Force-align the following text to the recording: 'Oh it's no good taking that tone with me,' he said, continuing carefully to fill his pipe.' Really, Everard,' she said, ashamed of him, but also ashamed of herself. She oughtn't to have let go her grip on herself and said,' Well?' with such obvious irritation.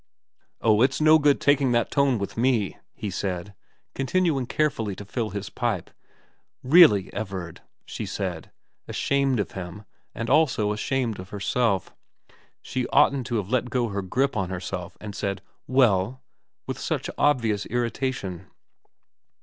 'Oh 0.61 0.81
it's 0.81 0.99
no 0.99 1.19
good 1.19 1.39
taking 1.39 1.73
that 1.73 1.91
tone 1.91 2.17
with 2.17 2.35
me,' 2.35 2.75
he 2.95 3.11
said, 3.11 3.53
continuing 3.93 4.47
carefully 4.47 4.95
to 4.95 5.05
fill 5.05 5.29
his 5.29 5.51
pipe.' 5.51 5.91
Really, 6.79 7.13
Everard,' 7.13 7.61
she 7.85 8.07
said, 8.07 8.49
ashamed 8.87 9.39
of 9.39 9.51
him, 9.51 9.85
but 10.15 10.27
also 10.27 10.71
ashamed 10.71 11.19
of 11.19 11.29
herself. 11.29 11.93
She 12.63 12.87
oughtn't 12.87 13.27
to 13.27 13.35
have 13.35 13.49
let 13.49 13.69
go 13.69 13.89
her 13.89 14.01
grip 14.01 14.35
on 14.35 14.49
herself 14.49 14.97
and 14.99 15.13
said,' 15.15 15.43
Well?' 15.79 16.23
with 16.65 16.79
such 16.79 17.07
obvious 17.19 17.67
irritation. 17.67 18.47